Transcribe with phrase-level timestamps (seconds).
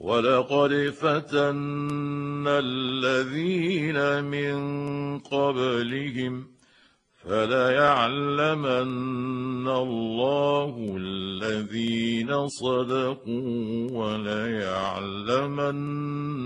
[0.00, 6.46] ولقد فتنا الذين من قبلهم
[7.24, 8.68] فليعلمن
[9.68, 15.32] الله الذين صدقوا وليعلمن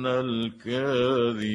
[0.06, 1.54] الكاذبين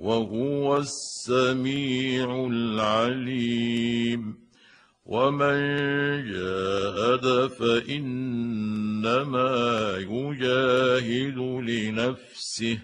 [0.00, 4.34] وهو السميع العليم.
[5.06, 5.58] ومن
[6.32, 9.48] جاهد فإنما
[9.98, 12.78] يجاهد لنفسه.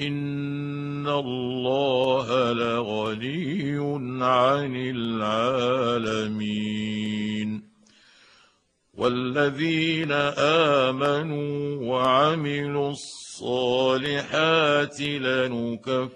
[0.00, 3.78] إن الله لغني
[4.24, 6.08] عن العالمين.
[8.98, 10.12] والذين
[10.82, 14.20] آمنوا وعملوا الصالحات
[15.00, 16.10] لنكفرن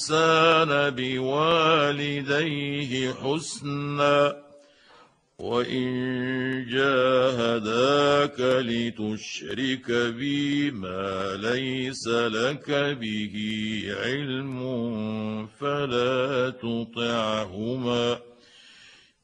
[0.91, 2.33] بوالديه
[3.13, 4.46] حسنا
[5.39, 12.71] وان جاهداك لتشرك بي ما ليس لك
[13.01, 13.35] به
[14.01, 14.59] علم
[15.47, 18.19] فلا تطعهما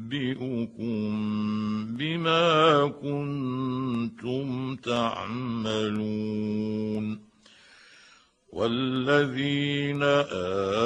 [1.97, 6.31] بما كنتم تعملون
[8.53, 10.03] والذين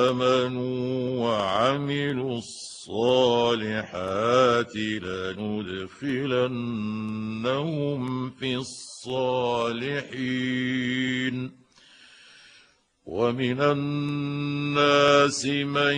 [0.06, 3.96] آمنوا وعملوا الصالحات
[4.76, 6.00] لندخلنهم
[8.30, 10.04] في الصالحين.
[13.06, 15.96] ومن الناس من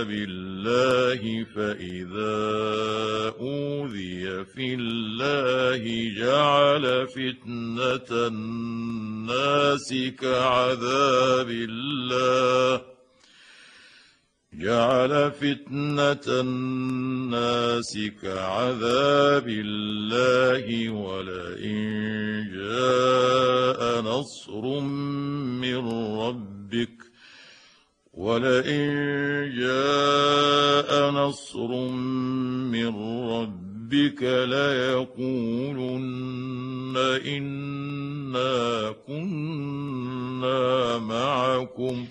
[0.02, 2.36] بالله فإذا
[3.40, 5.82] أوذي في الله
[6.18, 12.82] جعل فتنة الناس كعذاب الله.
[14.54, 22.15] جعل فتنة الناس كعذاب الله ولئن
[24.26, 24.80] نصر
[25.62, 25.78] من
[26.18, 26.96] ربك
[28.14, 28.86] ولئن
[29.58, 31.70] جاء نصر
[32.74, 32.90] من
[33.30, 34.22] ربك
[34.52, 35.76] ليقولن
[37.26, 42.08] إنا كنا معكم ۖ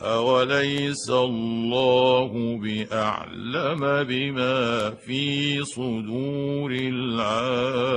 [0.00, 7.96] أوليس الله بأعلم بما في صدور العالمين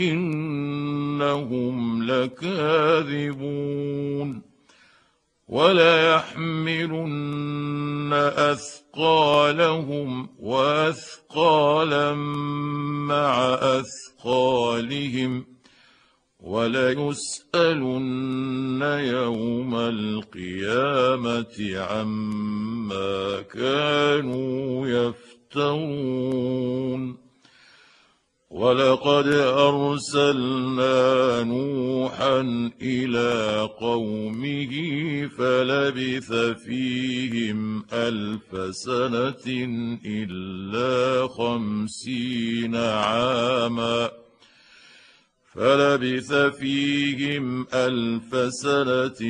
[0.00, 1.76] إنهم
[2.10, 3.62] لكاذبون
[5.48, 6.92] وليحملن
[8.36, 8.81] اثقالهم
[10.38, 12.14] وأثقالا
[13.08, 15.44] مع أثقالهم
[16.40, 18.02] وليسألن
[18.82, 24.88] يوم القيامة عما كانوا
[25.52, 26.52] يفترون
[28.52, 32.40] ولقد أرسلنا نوحا
[32.82, 34.72] إلى قومه
[35.38, 36.32] فلبث
[36.64, 39.46] فيهم ألف سنة
[40.06, 44.10] إلا خمسين عاما
[45.54, 49.20] فلبث فيهم ألف سنة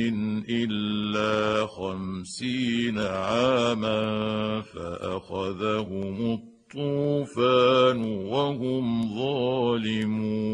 [0.49, 10.53] إلا خمسين عاما فأخذهم الطوفان وهم ظالمون.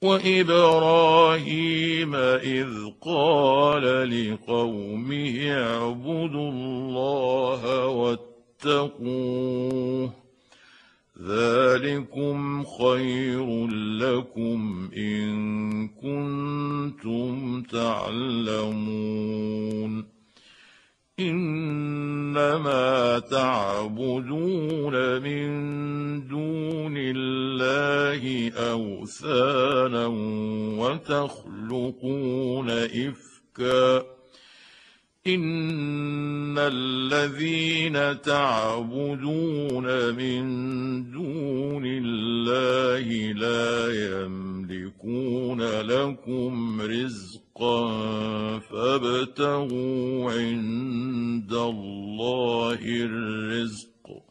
[0.03, 1.75] وإبراهيم
[2.15, 2.69] إذ
[3.01, 7.87] قال لقومه اعبدوا الله
[8.67, 9.43] واتقوه
[11.23, 13.67] ذلكم خير
[13.99, 18.93] لكم إن كنتم تعلمون
[21.21, 25.49] إنما تعبدون من
[26.29, 30.07] دون الله أوثانا
[30.79, 34.07] وتخلقون إفكا.
[35.27, 40.43] إن الذين تعبدون من
[41.11, 47.42] دون الله لا يملكون لكم رزقا
[48.71, 54.23] فابتغوا عند الله الرزق.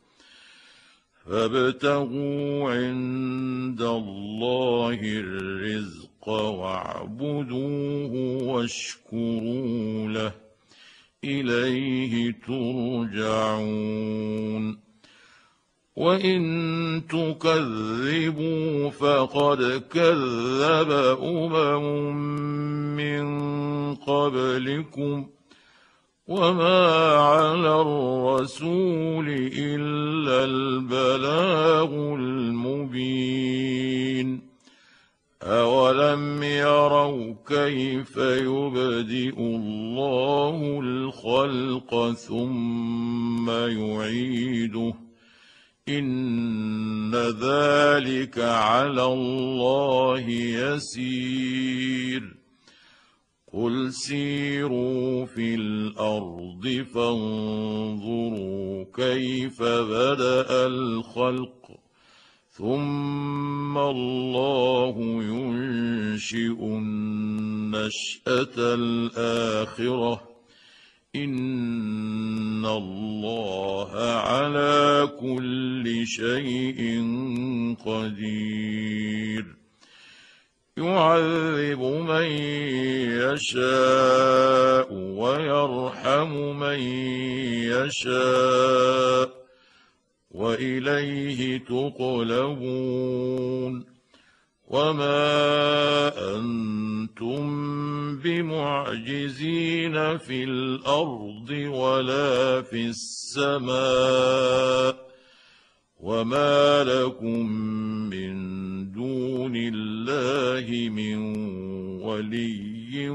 [1.26, 8.14] فابتغوا عند الله الرزق واعبدوه
[8.44, 10.32] واشكروا له.
[11.24, 13.22] إليه ترجعون.
[15.96, 20.92] وإن تكذبوا فقد كذب
[21.24, 22.16] أمم
[22.96, 23.26] من
[23.96, 25.26] قبلكم
[26.28, 33.62] وما على الرسول إلا البلاغ المبين
[35.44, 45.11] أولم يروا كيف يبدئ الله الخلق ثم يعيده
[46.00, 52.38] إن ذلك على الله يسير.
[53.54, 61.72] قل سيروا في الأرض فانظروا كيف بدأ الخلق.
[62.52, 70.31] ثم الله ينشئ النشأة الآخرة.
[71.16, 76.80] ان الله على كل شيء
[77.86, 79.46] قدير
[80.78, 82.26] يعذب من
[83.12, 86.80] يشاء ويرحم من
[87.76, 89.30] يشاء
[90.32, 93.12] واليه تقلبون
[94.72, 97.48] وما أنتم
[98.18, 103.76] بمعجزين في الأرض ولا في السماء
[106.00, 107.46] وما لكم
[108.10, 108.32] من
[108.92, 111.18] دون الله من
[112.02, 113.10] ولي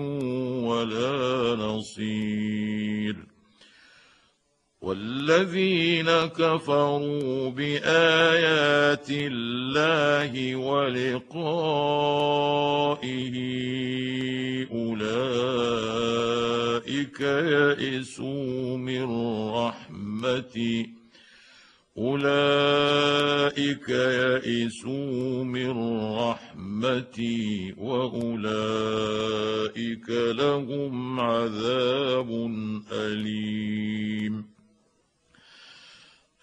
[0.64, 3.25] ولا نصير
[4.86, 6.06] والذين
[6.38, 11.26] كفروا بآيات الله ولقائه
[14.70, 16.00] أولئك
[17.20, 19.04] يئسوا من
[19.50, 20.90] رحمتي
[21.98, 25.70] أولئك يئسوا من
[26.18, 28.50] رحمتي وأولئك
[30.10, 32.30] لهم عذاب
[32.92, 34.55] أليم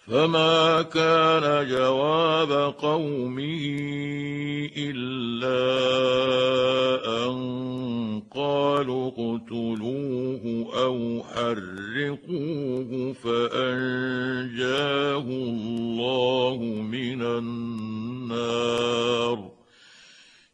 [0.06, 3.64] فما كان جواب قومه
[4.76, 5.64] الا
[7.26, 7.34] ان
[8.34, 18.74] قالوا اقتلوه أو حرقوه فانجاه الله من النار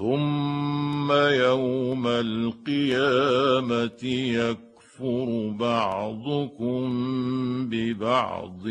[0.00, 5.28] ثم يوم القيامه يكفر
[5.60, 6.88] بعضكم
[7.70, 8.64] ببعض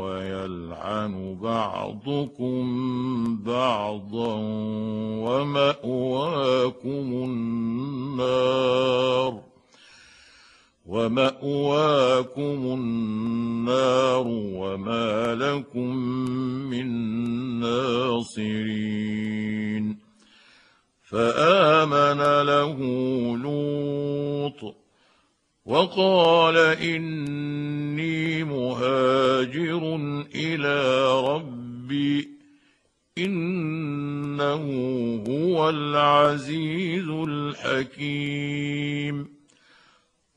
[0.00, 2.62] ويلعن بعضكم
[3.42, 4.34] بعضا
[5.24, 7.06] وماواكم
[8.04, 8.74] النار
[10.86, 15.96] وماواكم النار وما لكم
[16.70, 16.86] من
[17.60, 19.24] ناصرين
[21.14, 22.78] فآمن له
[23.36, 24.74] لوط
[25.64, 29.96] وقال إني مهاجر
[30.34, 32.28] إلى ربي
[33.18, 34.64] إنه
[35.28, 38.54] هو العزيز الحكيم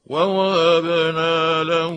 [0.10, 1.96] ووهبنا له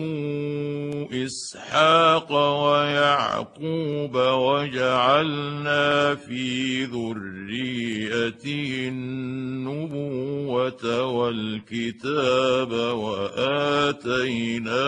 [1.25, 14.81] إسحاق ويعقوب وجعلنا في ذريته النبوة والكتاب وآتيناه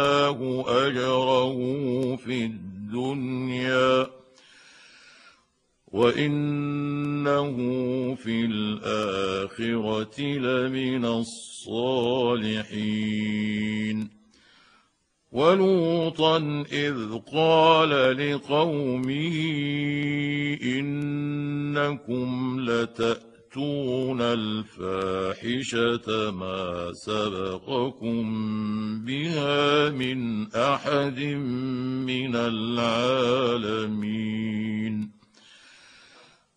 [0.67, 1.55] أجره
[2.15, 4.07] في الدنيا.
[7.27, 11.73] وانه في الاخره لمن الصالحين
[15.31, 19.35] ولوطا اذ قال لقومه
[20.63, 28.23] انكم لتاتون الفاحشه ما سبقكم
[29.05, 31.19] بها من احد
[32.05, 33.63] من العالمين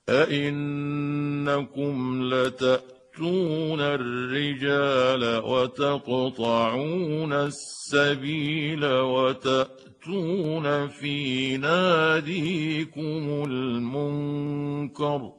[0.08, 15.32] أئنكم لتأتون الرجال وتقطعون السبيل وتأتون في ناديكم المنكر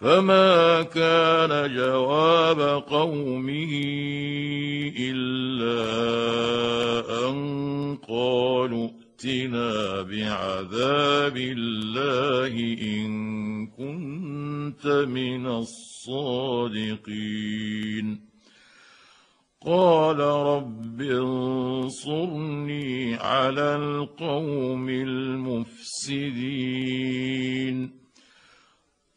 [0.00, 3.72] فما كان جواب قومه
[4.98, 5.84] إلا
[7.28, 17.14] أن قالوا ائتنا بعذاب الله إن كنت من الصادقين.
[19.66, 26.34] قال رب انصرني على القوم المفسدين.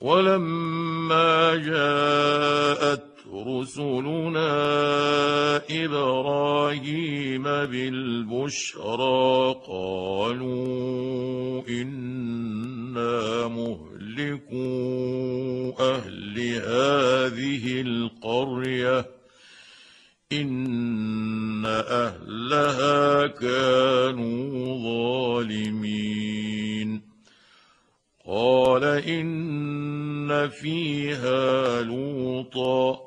[0.02, 4.48] ولما جاءت رسلنا
[5.86, 14.68] إبراهيم بالبشرى قالوا إنا مهلكو
[15.80, 19.06] أهل هذه القرية
[20.32, 24.78] إن أهلها كانوا
[25.48, 27.02] ظالمين
[28.28, 33.07] قال إن فيها لوطا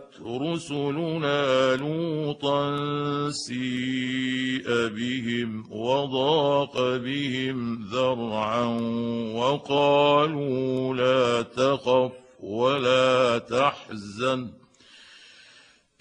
[0.37, 2.75] رسلنا لوطا
[3.31, 8.65] سيء بهم وضاق بهم ذرعا
[9.35, 14.61] وقالوا لا تخف ولا تحزن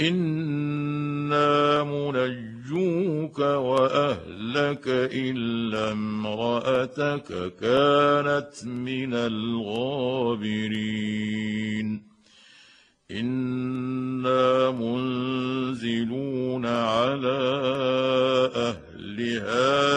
[0.00, 10.70] إنا منجوك وأهلك إلا امرأتك كانت من الغابرين
[13.10, 13.39] أنا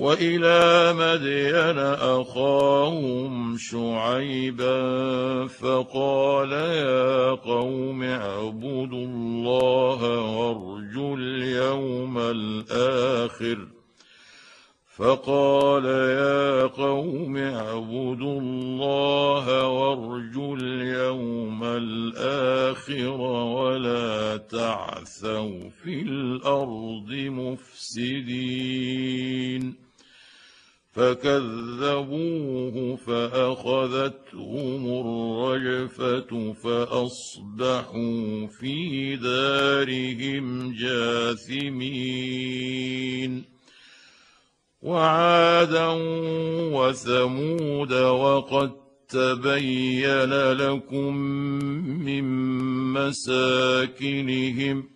[0.00, 1.78] وإلى مدين
[2.20, 4.76] أخاهم شعيبا
[5.46, 13.58] فقال يا قوم اعبدوا الله وارجوا اليوم الآخر.
[14.96, 28.55] فقال يا قوم اعبدوا الله وارجوا اليوم الآخر ولا تعثوا في الأرض مفسدين.
[30.96, 42.36] فكذبوه فأخذتهم الرجفة فأصبحوا في دارهم جاثمين.
[44.82, 45.88] وعادا
[46.72, 48.70] وثمود وقد
[49.08, 51.16] تبين لكم
[52.06, 52.24] من
[52.92, 54.95] مساكنهم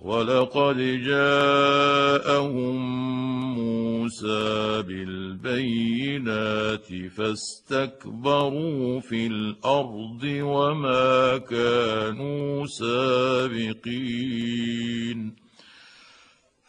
[0.00, 2.76] ولقد جاءهم
[3.54, 6.86] موسى بالبينات
[7.16, 12.66] فاستكبروا في الأرض وما كانوا
[13.46, 14.28] سابقين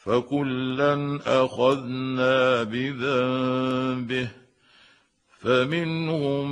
[0.03, 4.29] فكلا أخذنا بذنبه
[5.39, 6.49] فمنهم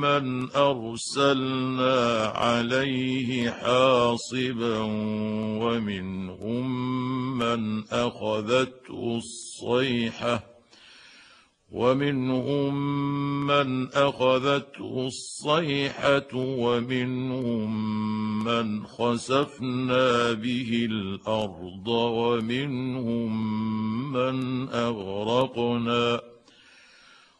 [0.00, 4.78] من أرسلنا عليه حاصبا
[5.62, 6.68] ومنهم
[7.38, 10.50] من أخذته الصيحة
[11.72, 12.74] ومنهم
[13.46, 17.70] من أخذته الصيحة ومنهم
[18.44, 23.32] من خسفنا به الأرض ومنهم
[24.12, 26.29] من أغرقنا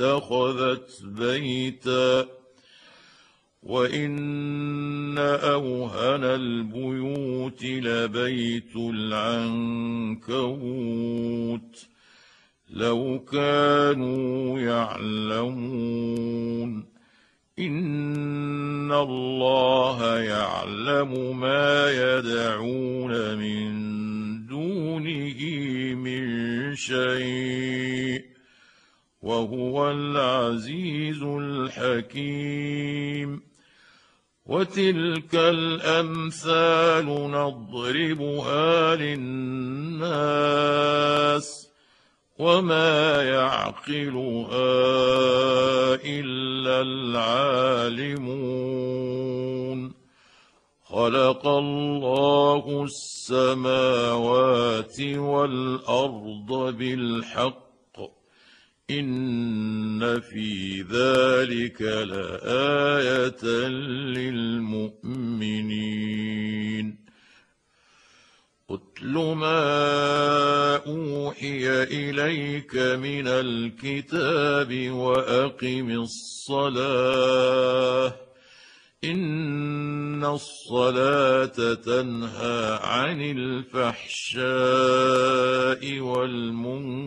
[0.00, 2.26] اتخذت بيتا
[3.62, 10.26] وإن أوهن البيوت لبيت العنكبوت
[12.70, 16.16] لو كانوا يعلمون
[17.58, 23.86] إن الله يعلم ما يدعون من
[24.46, 25.40] دونه
[25.94, 27.75] من شيء
[29.26, 33.42] وهو العزيز الحكيم.
[34.46, 40.16] وتلك الأمثال نضربها للناس
[42.38, 44.74] وما يعقلها
[46.04, 48.26] إلا العالمون.
[50.84, 57.65] خلق الله السماوات والأرض بالحق
[58.90, 63.44] ان في ذلك لايه
[65.36, 66.96] للمؤمنين
[68.70, 77.46] اتل ما اوحي اليك من الكتاب واقم الصلاه
[79.04, 84.46] ان الصلاه تنهى عن الفحشاء
[86.00, 87.06] والمنكر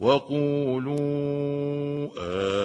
[0.00, 1.00] وقولوا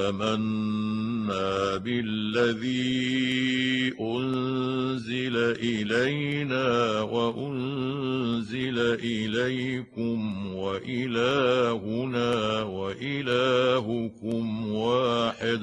[0.09, 15.61] آمنا بالذي أنزل إلينا وأنزل إليكم وإلهنا وإلهكم واحد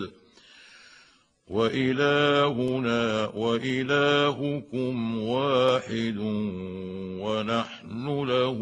[1.48, 6.16] وإلهنا وإلهكم واحد
[7.20, 8.58] ونحن له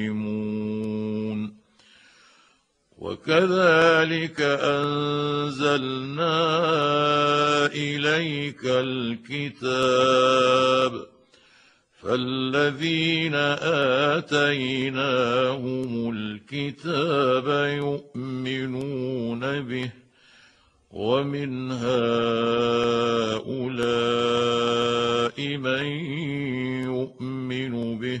[0.00, 1.65] مسلمون
[2.98, 6.36] وكذلك أنزلنا
[7.66, 10.26] إليك الكتاب
[12.02, 13.34] فالذين
[14.14, 19.90] آتيناهم الكتاب يؤمنون به
[20.90, 21.96] ومن هؤلاء
[25.56, 25.86] من
[26.84, 28.20] يؤمن به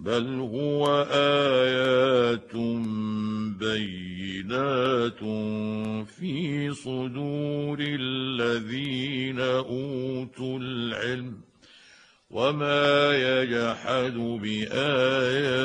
[0.00, 2.56] بل هو ايات
[3.60, 5.18] بينات
[6.06, 11.40] في صدور الذين اوتوا العلم
[12.30, 15.60] وما يجحد باياتنا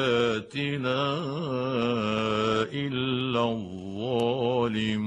[2.74, 5.06] الا الظالمون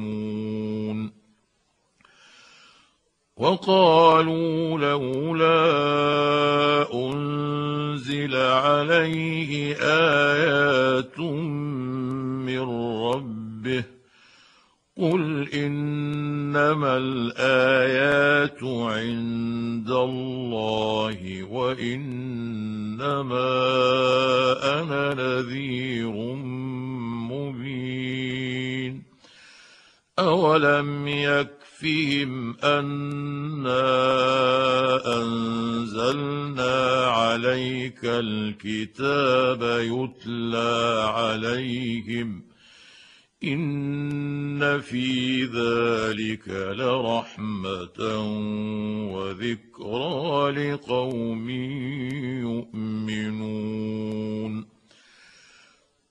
[3.39, 5.59] وقالوا لولا
[6.95, 12.61] أنزل عليه آيات من
[13.03, 13.85] ربه
[14.99, 22.99] قل إنما الآيات عند الله وإنما
[24.83, 26.11] أنا نذير
[27.31, 29.03] مبين
[30.19, 33.79] أولم يك يكفهم أنا
[35.23, 42.43] أنزلنا عليك الكتاب يتلى عليهم
[43.45, 48.01] إن في ذلك لرحمة
[49.13, 51.51] وذكرى لقوم
[53.11, 53.99] يؤمنون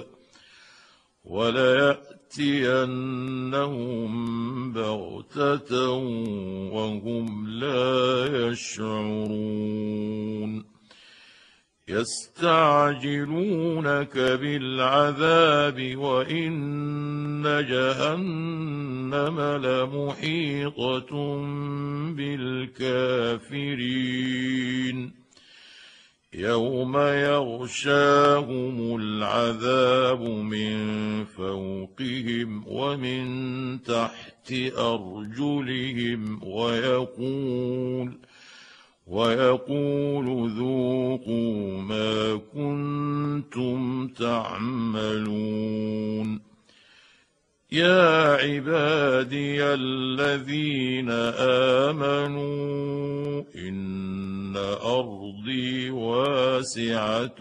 [1.25, 2.33] وليأتينهم
[4.73, 5.89] بغتة
[6.73, 9.95] وهم لا يشعرون
[11.87, 13.17] يستعجلونك
[14.17, 21.11] بالعذاب وإن جهنم لمحيطة
[22.15, 23.65] بالكافرين.
[26.33, 38.17] يوم يغشاهم العذاب من فوقهم ومن تحت أرجلهم ويقول
[39.07, 45.35] ويقول ذوقوا ما كنتم تعملون.
[47.71, 51.09] يا عبادي الذين
[51.89, 54.53] آمنوا إن
[54.85, 57.35] أرضي واسعة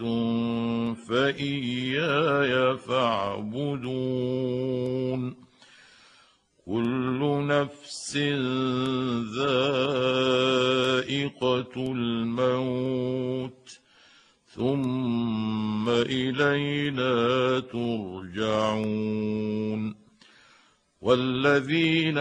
[0.93, 3.85] فإياي فاعبدون.
[6.65, 8.17] كل نفس
[9.37, 9.75] ذائقة
[11.77, 13.79] الموت
[14.55, 19.25] ثم إلينا ترجعون.
[21.01, 22.17] والذين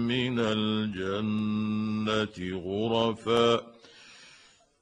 [0.08, 3.68] من الجنة غرفا.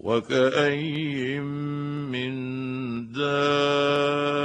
[0.00, 1.42] وكأين
[2.12, 2.32] من
[3.12, 4.38] دابة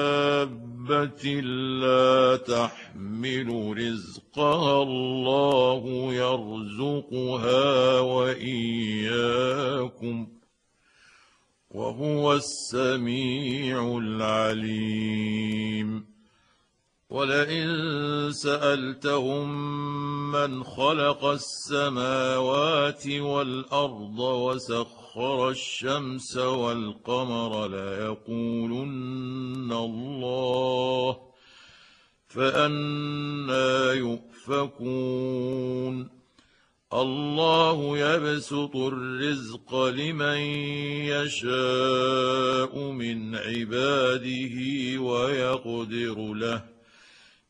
[1.81, 9.47] لا تحمل رزقها الله يرزقها وإياكم
[11.71, 15.33] وهو السميع العليم.
[17.09, 17.67] ولئن
[18.31, 19.49] سألتهم
[20.33, 28.93] من خلق السماوات والارض وسخر الشمس والقمر ليقولن
[29.71, 31.17] الله
[32.27, 35.43] فانى يؤفكون
[36.93, 40.37] الله يبسط الرزق لمن
[41.13, 44.55] يشاء من عباده
[45.01, 46.72] ويقدر له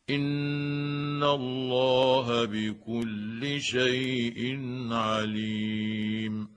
[0.09, 4.59] ان الله بكل شيء
[4.91, 6.47] عليم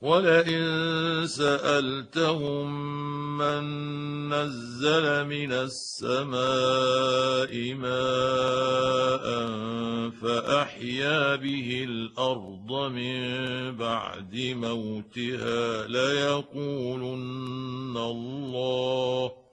[0.00, 2.68] ولئن سالتهم
[3.38, 3.64] من
[4.28, 6.34] نزل من السماء
[7.74, 9.28] ماء
[10.10, 17.26] فاحيا به الأرض من بعد موتها ليقولن
[17.96, 19.47] الله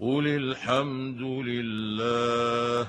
[0.00, 2.88] قل الحمد لله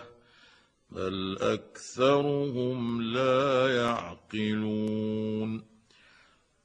[0.90, 5.64] بل اكثرهم لا يعقلون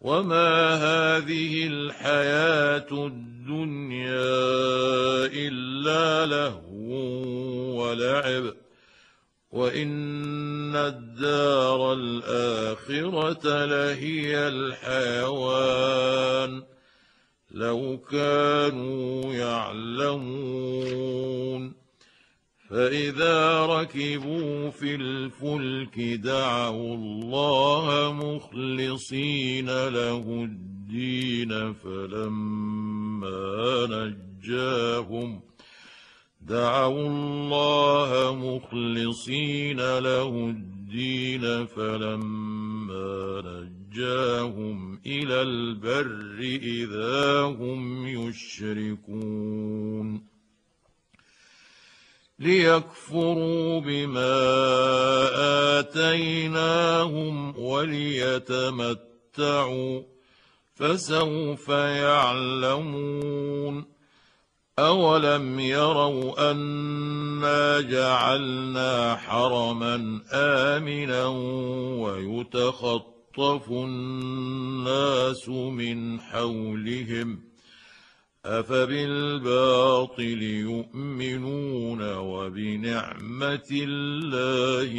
[0.00, 4.34] وما هذه الحياة الدنيا
[5.26, 6.90] الا لهو
[7.80, 8.54] ولعب
[9.52, 15.94] وان الدار الاخره لهي الحيوان
[17.54, 21.04] لو كانوا يعلمون.
[22.70, 33.34] فإذا ركبوا في الفلك دعوا الله مخلصين له الدين فلما
[33.90, 35.40] نجاهم
[36.40, 43.83] دعوا الله مخلصين له الدين فلما نجاهم
[45.06, 49.54] إلى البر إذا هم يشركون.
[52.38, 54.40] ليكفروا بما
[55.78, 58.94] آتيناهم وليتمتعوا
[60.74, 63.14] فسوف يعلمون.
[64.78, 71.26] أولم يروا أنا جعلنا حرما آمنا
[73.38, 77.40] ويتخطف الناس من حولهم
[78.44, 84.92] أفبالباطل يؤمنون وبنعمة الله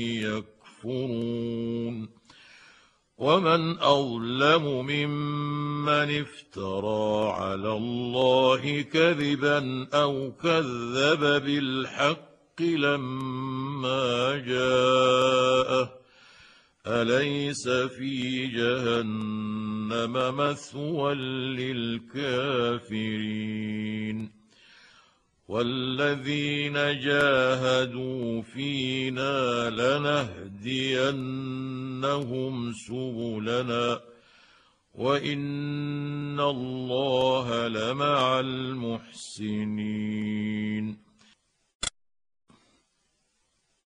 [0.83, 2.09] يكفرون
[3.17, 16.04] ومن أظلم ممن افترى على الله كذبا أو كذب بالحق لما جاءه
[16.87, 21.15] أليس في جهنم مثوى
[21.55, 22.85] للكافرين؟
[25.47, 31.13] والذين جاهدوا فينا لنهدينهم
[32.73, 34.01] سبلنا
[34.93, 39.85] وإن الله لمع المحسنين.